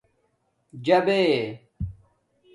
[0.83, 1.21] جابے